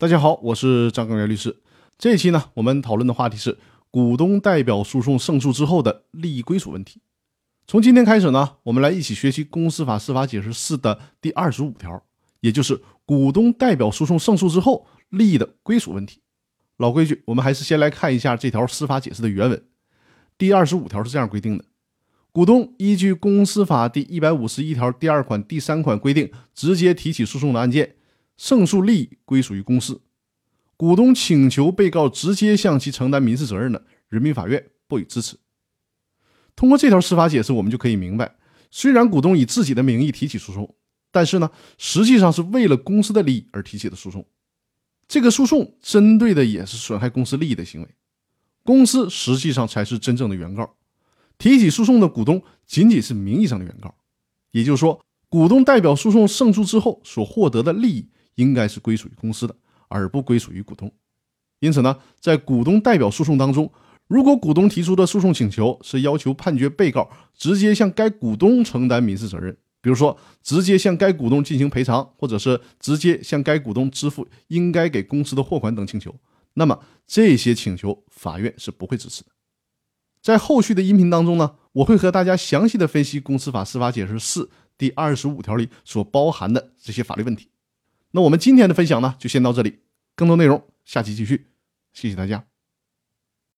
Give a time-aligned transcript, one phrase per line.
[0.00, 1.54] 大家好，我是张根源律师。
[1.98, 3.58] 这一期呢，我们讨论的话题是
[3.90, 7.02] 股东代表诉讼胜诉之后的利益归属问题。
[7.66, 12.02] 从今天开始呢，我们来一起学习《公司法司法解释四》的第二十五条，
[12.40, 16.22] 也就是股东代表诉讼胜诉之后利益的归属问题。
[16.78, 19.62] 老规矩，我们还是先来看一下这条司法解释的原文。
[20.38, 21.64] 第二十五条是这样规定的：
[22.32, 27.96] 股东依据《公司法》第一百五十一条第二款、第三款规定，直接提起诉讼的案件。
[28.40, 30.00] 胜诉利益归属于公司，
[30.74, 35.36] 股东请求被告直接向其承担民事责任的，人民法院不予支持。
[36.56, 38.36] 通过这条司法解释，我们就可以明白，
[38.70, 40.74] 虽然股东以自己的名义提起诉讼，
[41.12, 44.26] 但是呢，实际上是为了公司的利益而提起的诉讼。
[45.06, 47.88] 这个诉讼针对的也是损害公司利益的行为，
[48.64, 50.76] 公司实际上才是真正的原告，
[51.36, 53.94] 提起诉讼的股东仅仅是名义上的原告。
[54.52, 58.08] 也就是说，股东代表诉讼胜诉之后所获得的利益。
[58.40, 59.54] 应该是归属于公司的，
[59.88, 60.90] 而不归属于股东。
[61.60, 63.70] 因此呢，在股东代表诉讼当中，
[64.08, 76.14] 如果股东提出的诉讼请求是要求判决被告直接向该股东承担民事责任，比如说直接向该股东进行赔偿，或者是直接向该股东支付应该给公司的货款等请求，
[76.54, 79.28] 那么这些请求法院是不会支持的。
[80.22, 84.44] 在后续的音频当中呢，我会和大家详细的分析《公司法司法解释四》
[84.76, 87.48] 第二十五条里所包含的这些法律问题。
[88.12, 89.80] 那我们今天的分享呢，就先到这里。
[90.16, 91.46] 更多内容下期继续，
[91.92, 92.49] 谢谢大家。